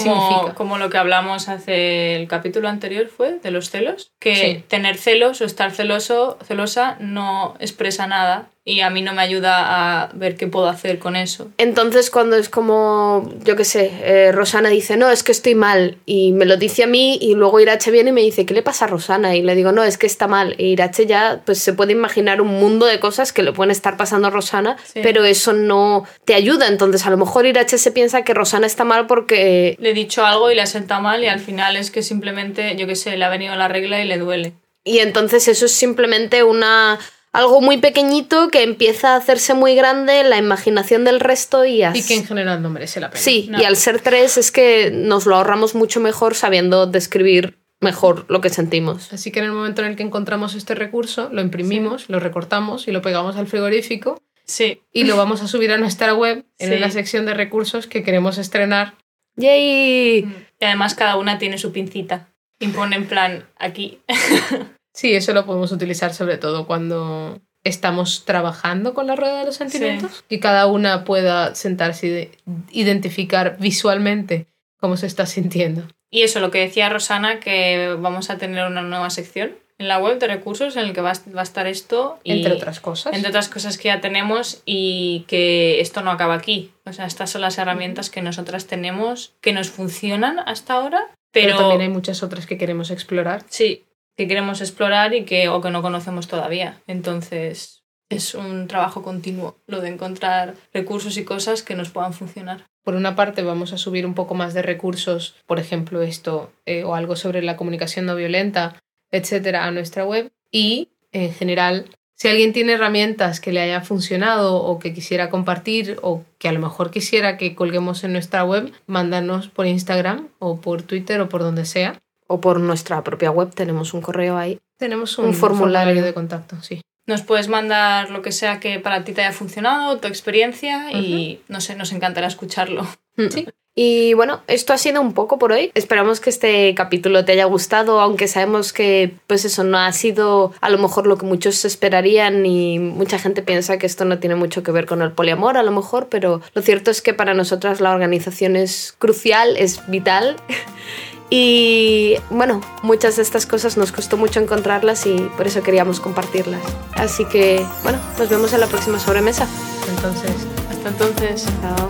[0.55, 4.63] como, lo que hablamos hace el capítulo anterior, fue de los celos, que Sí.
[4.67, 10.03] tener celos o estar celoso, celosa no expresa nada y a mí no me ayuda
[10.03, 11.49] a ver qué puedo hacer con eso.
[11.57, 15.97] Entonces cuando es como, yo qué sé, eh, Rosana dice, no, es que estoy mal,
[16.05, 18.61] y me lo dice a mí, y luego Irache viene y me dice, ¿qué le
[18.61, 19.35] pasa a Rosana?
[19.35, 20.53] Y le digo, no, es que está mal.
[20.59, 23.97] E Irache ya pues se puede imaginar un mundo de cosas que le pueden estar
[23.97, 24.99] pasando a Rosana, Sí.
[25.01, 26.67] pero eso no te ayuda.
[26.67, 29.75] Entonces a lo mejor Irache se piensa que Rosana está mal porque...
[29.79, 32.75] Le he dicho algo y le ha sentado mal y al final es que simplemente,
[32.75, 34.53] yo qué sé, le ha venido la regla y le duele.
[34.83, 36.99] Y entonces eso es simplemente una...
[37.33, 41.81] Algo muy pequeñito que empieza a hacerse muy grande en la imaginación del resto y
[41.83, 41.99] así.
[41.99, 43.21] Y que en general no merece la pena.
[43.23, 43.61] Sí, No.
[43.61, 48.41] y al ser tres es que nos lo ahorramos mucho mejor sabiendo describir mejor lo
[48.41, 49.11] que sentimos.
[49.13, 52.87] Así que en el momento en el que encontramos este recurso, lo imprimimos, lo recortamos
[52.87, 54.81] y lo pegamos al frigorífico Sí.
[54.91, 56.75] y lo vamos a subir a nuestra web en Sí.
[56.75, 58.95] una sección de recursos que queremos estrenar.
[59.37, 60.19] ¡Yay!
[60.59, 62.27] Y además cada una tiene su pincita.
[62.59, 63.99] Y pone en plan aquí.
[64.93, 69.55] Sí, eso lo podemos utilizar sobre todo cuando estamos trabajando con la rueda de los
[69.55, 70.23] sentimientos.
[70.27, 72.31] Que cada una pueda sentarse y de-
[72.71, 74.47] identificar visualmente
[74.79, 75.83] cómo se está sintiendo.
[76.09, 79.97] Y eso, lo que decía Rosana, que vamos a tener una nueva sección en la
[79.99, 82.19] web de recursos en el que va a, va a estar esto.
[82.23, 83.13] y- Entre otras cosas.
[83.13, 86.71] Entre otras cosas que ya tenemos y que esto no acaba aquí.
[86.85, 91.47] O sea, estas son las herramientas que nosotras tenemos que nos funcionan hasta ahora, pero...
[91.55, 93.43] pero, también hay muchas otras que queremos explorar.
[93.47, 96.81] sí, que queremos explorar y que, o que no conocemos todavía.
[96.87, 102.67] Entonces, es un trabajo continuo lo de encontrar recursos y cosas que nos puedan funcionar.
[102.83, 106.83] Por una parte vamos a subir un poco más de recursos, por ejemplo esto, eh,
[106.83, 108.75] o algo sobre la comunicación no violenta,
[109.11, 110.31] etcétera, a nuestra web.
[110.51, 115.97] Y en general, si alguien tiene herramientas que le haya funcionado o que quisiera compartir
[116.01, 120.59] o que a lo mejor quisiera que colguemos en nuestra web, mándanos por Instagram o
[120.59, 122.01] por Twitter o por donde sea.
[122.31, 124.59] O por nuestra propia web tenemos un correo ahí.
[124.77, 126.01] Tenemos un, Un formulario.
[126.03, 126.81] de contacto, sí.
[127.07, 131.41] Nos puedes mandar lo que sea que para ti te haya funcionado, tu experiencia y
[131.47, 132.87] no sé, nos encantará escucharlo.
[133.17, 133.47] Sí.
[133.73, 135.71] Y bueno, esto ha sido un poco por hoy.
[135.75, 140.53] Esperamos que este capítulo te haya gustado, aunque sabemos que pues eso no ha sido
[140.59, 144.35] a lo mejor lo que muchos esperarían y mucha gente piensa que esto no tiene
[144.35, 147.33] mucho que ver con el poliamor a lo mejor, pero lo cierto es que para
[147.33, 150.35] nosotras la organización es crucial, es vital.
[151.33, 156.61] Y bueno, muchas de estas cosas nos costó mucho encontrarlas y por eso queríamos compartirlas.
[156.93, 159.47] Así que bueno, nos vemos en la próxima sobremesa.
[159.95, 160.31] Entonces,
[160.69, 161.45] Hasta entonces.
[161.61, 161.89] Chao.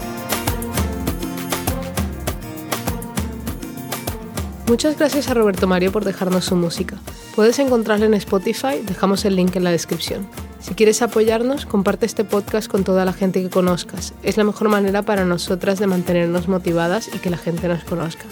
[4.68, 6.98] Muchas gracias a Roberto Mario por dejarnos su música.
[7.36, 10.28] Puedes encontrarla en Spotify, dejamos el link en la descripción.
[10.60, 14.14] Si quieres apoyarnos, comparte este podcast con toda la gente que conozcas.
[14.22, 18.26] Es la mejor manera para nosotras de mantenernos motivadas y que la gente nos conozca.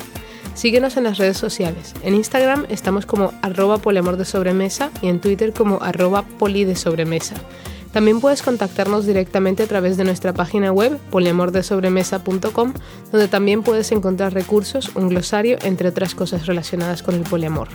[0.59, 1.93] Síguenos en las redes sociales.
[2.03, 6.75] En Instagram estamos como arroba poliamor de sobremesa y en Twitter como arroba poli de
[6.75, 7.35] sobremesa.
[7.93, 12.73] También puedes contactarnos directamente a través de nuestra página web poliamordesobremesa.com,
[13.09, 17.69] donde también puedes encontrar recursos, un glosario, entre otras cosas relacionadas con el poliamor.